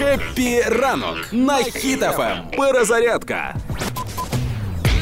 Happy 0.00 0.62
ранок 0.62 1.16
на 1.32 1.56
Хіт 1.56 2.03
FM. 2.03 2.38
Перезарядка. 2.56 3.54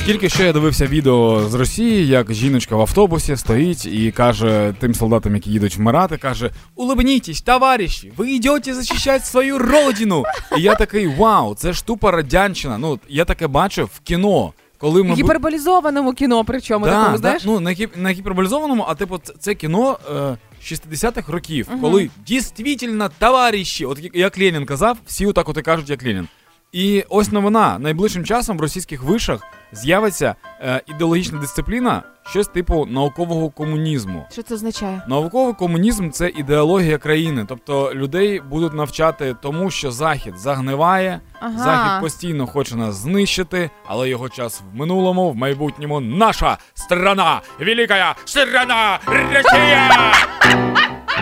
Тільки 0.07 0.29
що 0.29 0.45
я 0.45 0.53
дивився 0.53 0.87
відео 0.87 1.49
з 1.49 1.55
Росії, 1.55 2.07
як 2.07 2.33
жіночка 2.33 2.77
в 2.77 2.81
автобусі 2.81 3.37
стоїть 3.37 3.87
і 3.87 4.13
каже 4.13 4.75
тим 4.81 4.95
солдатам, 4.95 5.35
які 5.35 5.51
їдуть 5.51 5.77
вмирати, 5.77 6.17
каже: 6.17 6.51
Улыбнитесь, 6.77 7.45
товариші, 7.45 8.13
ви 8.17 8.31
йдете 8.31 8.75
захищати 8.75 9.25
свою 9.25 9.59
родину. 9.59 10.25
І 10.59 10.63
я 10.63 10.75
такий 10.75 11.07
вау, 11.07 11.55
це 11.55 11.73
ж 11.73 11.87
тупа 11.87 12.11
радянщина. 12.11 12.79
Ну 12.79 12.99
я 13.09 13.25
таке 13.25 13.47
бачив 13.47 13.91
в 13.95 14.01
кіно. 14.01 14.53
Коли 14.79 15.03
ми 15.03 15.15
гіперболізованому 15.15 16.13
кіно, 16.13 16.45
причому 16.45 16.85
да, 16.85 16.93
такому, 16.93 17.19
да, 17.19 17.39
ну 17.45 17.61
на 17.61 17.71
гіп... 17.71 17.97
на 17.97 18.11
гіперболізованому, 18.11 18.85
а 18.89 18.95
типу, 18.95 19.19
це, 19.19 19.35
це 19.39 19.55
кіно 19.55 19.99
е, 20.17 20.37
60-х 20.63 21.33
років, 21.33 21.69
коли 21.81 22.11
дійсно 22.27 23.11
товариші, 23.19 23.85
от 23.85 24.11
як 24.15 24.39
Ленін 24.39 24.67
казав, 24.67 24.99
всі 25.07 25.27
отак 25.27 25.49
от 25.49 25.57
і 25.57 25.63
кажуть, 25.63 25.91
як 25.91 26.05
Ленін. 26.05 26.29
І 26.73 27.05
ось 27.09 27.33
новина. 27.33 27.79
Найближчим 27.79 28.25
часом 28.25 28.59
в 28.59 28.61
російських 28.61 29.03
вишах 29.03 29.41
з'явиться 29.73 30.35
е, 30.61 30.83
ідеологічна 30.87 31.39
дисципліна, 31.39 32.03
щось 32.31 32.49
типу 32.49 32.87
наукового 32.87 33.51
комунізму. 33.51 34.27
Що 34.33 34.43
це 34.43 34.55
означає? 34.55 35.03
Науковий 35.09 35.55
комунізм 35.55 36.11
це 36.11 36.29
ідеологія 36.29 36.99
країни. 36.99 37.45
Тобто 37.49 37.95
людей 37.95 38.41
будуть 38.41 38.75
навчати 38.75 39.37
тому, 39.43 39.71
що 39.71 39.91
Захід 39.93 40.39
загниває, 40.39 41.21
Ага. 41.41 41.59
Захід 41.59 42.03
постійно 42.03 42.47
хоче 42.47 42.77
нас 42.77 42.95
знищити, 42.95 43.71
але 43.87 44.09
його 44.09 44.29
час 44.29 44.63
в 44.73 44.77
минулому, 44.77 45.31
в 45.31 45.37
майбутньому 45.37 46.01
наша 46.01 46.59
страна, 46.75 47.41
велика 47.61 48.15
страна 48.25 48.99
Росія! 49.07 49.91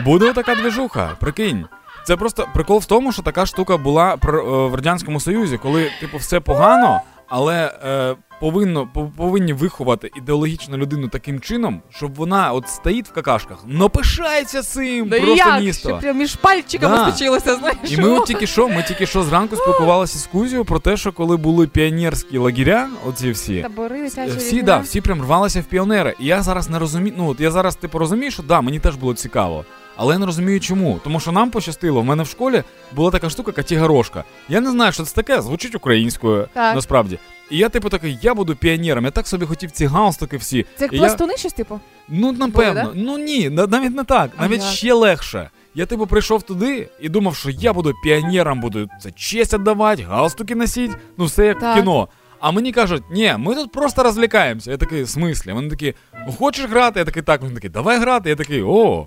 Буде 0.05 0.33
така 0.33 0.55
движуха, 0.55 1.11
прикинь. 1.21 1.67
Це 2.07 2.17
просто 2.17 2.47
прикол 2.55 2.79
в 2.79 2.85
тому, 2.85 3.13
що 3.13 3.23
така 3.23 3.47
штука 3.47 3.77
була 3.77 4.15
е, 4.15 4.29
в 4.69 4.75
радянському 4.75 5.21
союзі, 5.21 5.59
коли 5.63 5.91
типу 6.01 6.17
все 6.19 6.41
погано, 6.41 7.01
але 7.29 7.73
е, 7.85 8.15
повинно 8.41 8.89
пов- 8.95 9.11
повинні 9.17 9.53
виховати 9.53 10.11
ідеологічну 10.17 10.77
людину 10.77 11.09
таким 11.09 11.41
чином, 11.41 11.83
щоб 11.91 12.15
вона 12.15 12.53
от 12.53 12.69
стоїть 12.69 13.09
в 13.09 13.13
какашках, 13.13 13.59
но 13.67 13.91
пишається 13.91 14.63
цим 14.63 15.09
Да 15.09 15.17
просто 15.21 15.37
як? 15.37 15.61
місто. 15.63 15.99
Прям 16.03 16.19
між 16.19 16.37
пальчиками 16.37 16.97
Да. 16.97 17.11
сточилося, 17.11 17.57
знаєш? 17.57 17.77
І 17.91 17.97
ми 18.01 18.09
от 18.09 18.25
тільки 18.27 18.47
що, 18.47 18.69
ми 18.69 18.85
тільки 18.89 19.07
що 19.07 19.23
зранку 19.23 19.57
спілкувалися 19.57 20.19
з 20.19 20.27
Кузією 20.27 20.65
про 20.65 20.79
те, 20.79 20.97
що 20.97 21.13
коли 21.13 21.37
були 21.37 21.67
піонерські 21.67 22.39
лагеря, 22.39 22.89
оці 23.09 23.31
всі. 23.31 23.63
Табори, 23.63 24.07
Всі, 24.37 24.63
да, 24.63 24.79
всі 24.79 25.01
прям 25.01 25.23
рвалися 25.23 25.61
в 25.61 25.65
піонери. 25.65 26.15
І 26.21 26.27
я 26.27 26.43
зараз 26.43 26.71
не 26.71 26.79
розумію. 26.79 27.15
Ну 27.19 27.29
от 27.29 27.41
я 27.41 27.51
зараз 27.51 27.77
типу 27.77 27.99
розумію, 27.99 28.31
що 28.31 28.43
да, 28.43 28.61
мені 28.61 28.79
теж 28.81 28.95
було 28.97 29.15
цікаво. 29.15 29.65
Але 29.97 30.13
я 30.15 30.19
не 30.19 30.27
розумію 30.27 30.61
чому. 30.61 31.01
Тому 31.05 31.21
що 31.21 31.33
нам 31.33 31.51
пощастило. 31.51 32.01
В 32.01 32.05
мене 32.05 32.23
в 32.23 32.27
школі 32.27 32.63
була 32.93 33.11
така 33.11 33.31
штука 33.31 33.53
катігарошка. 33.53 34.25
Я 34.49 34.61
не 34.61 34.71
знаю, 34.71 34.93
що 34.93 35.03
це 35.03 35.15
таке, 35.15 35.43
звучить 35.43 35.75
українською 35.75 36.49
Так. 36.55 36.75
насправді. 36.75 37.19
І 37.51 37.59
я, 37.59 37.69
типу, 37.69 37.89
такий, 37.89 38.19
я 38.23 38.35
буду 38.35 38.57
піонером. 38.57 39.05
Я 39.05 39.11
так 39.11 39.29
собі 39.29 39.47
хотів 39.47 39.71
ці 39.71 39.87
галстуки 39.87 40.37
всі. 40.37 40.67
Це 40.77 40.85
як 40.85 40.93
І 40.93 40.97
я- 40.97 41.37
щось, 41.37 41.53
типу? 41.53 41.81
Ну, 42.09 42.33
напевно. 42.33 42.83
да? 42.83 42.91
Ну 42.95 43.19
ні, 43.19 43.51
навіть 43.51 43.97
не 43.97 44.05
так. 44.05 44.31
А 44.37 44.43
Навіть 44.43 44.63
як? 44.63 44.73
ще 44.73 44.93
легше. 44.93 45.51
Я 45.75 45.87
типу 45.87 46.07
прийшов 46.07 46.43
туди 46.43 46.89
і 47.01 47.09
думав, 47.09 47.37
що 47.37 47.51
я 47.51 47.73
буду 47.73 47.95
піонером, 48.05 48.61
буду 48.61 48.89
це 49.03 49.11
честь 49.11 49.55
віддавати, 49.55 50.03
галстуки 50.03 50.55
носити, 50.55 50.95
ну 51.19 51.25
все 51.25 51.47
як 51.47 51.59
Так. 51.59 51.77
в 51.77 51.81
кіно. 51.81 52.09
А 52.41 52.51
мені 52.51 52.73
кажуть, 52.73 53.03
ні, 53.11 53.35
ми 53.39 53.55
тут 53.55 53.73
просто 53.73 54.03
розвлікаємося. 54.03 54.71
Я 54.71 54.77
такий, 54.77 55.03
в 55.03 55.09
смислі? 55.09 55.53
Вони 55.53 55.69
такі, 55.71 55.95
ну 56.27 56.33
хочеш 56.33 56.65
грати? 56.71 56.99
Я 56.99 57.05
такий, 57.05 57.23
так, 57.23 57.43
вони 57.43 57.55
такі, 57.55 57.69
давай 57.69 57.99
грати. 58.01 58.29
Я 58.31 58.37
такий, 58.37 58.63
о, 58.63 59.07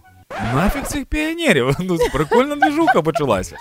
нафіг 0.56 0.84
цих 0.84 1.06
піонерів. 1.06 1.76
Ну, 1.80 1.98
прикольна 2.14 2.56
движуха 2.56 3.02
почалася. 3.02 3.56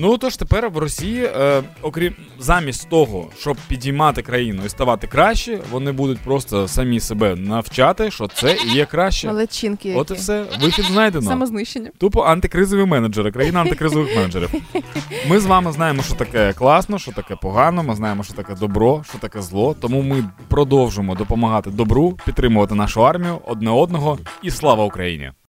Ну 0.00 0.18
тож 0.18 0.36
тепер 0.36 0.70
в 0.70 0.78
Росії, 0.78 1.24
е, 1.24 1.62
окрім 1.82 2.14
замість 2.38 2.88
того, 2.88 3.28
щоб 3.38 3.56
підіймати 3.68 4.22
країну 4.22 4.62
і 4.66 4.68
ставати 4.68 5.06
краще, 5.06 5.58
вони 5.70 5.92
будуть 5.92 6.18
просто 6.18 6.68
самі 6.68 7.00
себе 7.00 7.36
навчати, 7.36 8.10
що 8.10 8.28
це 8.28 8.56
і 8.66 8.68
є 8.68 8.86
краще. 8.86 9.28
Молодчинки 9.28 9.88
які. 9.88 10.00
От 10.00 10.10
і 10.10 10.14
все. 10.14 10.44
Вихід 10.60 10.84
знайдено. 10.84 11.30
Самознищення. 11.30 11.90
Тупо 11.98 12.20
антикризові 12.22 12.84
менеджери, 12.84 13.32
країна 13.32 13.60
антикризових 13.60 14.16
менеджерів. 14.16 14.50
Ми 15.28 15.40
з 15.40 15.46
вами 15.46 15.72
знаємо, 15.72 16.02
що 16.02 16.14
таке 16.14 16.52
класно, 16.52 16.98
що 16.98 17.12
таке 17.12 17.36
погано. 17.36 17.82
Ми 17.82 17.94
знаємо, 17.94 18.22
що 18.22 18.34
таке 18.34 18.54
добро, 18.54 19.04
що 19.08 19.18
таке 19.18 19.42
зло. 19.42 19.76
Тому 19.80 20.02
ми 20.02 20.24
продовжимо 20.48 21.14
допомагати 21.14 21.70
добру, 21.70 22.18
підтримувати 22.26 22.74
нашу 22.74 23.06
армію, 23.06 23.38
одне 23.46 23.70
одного 23.70 24.18
і 24.42 24.50
слава 24.50 24.84
Україні! 24.84 25.32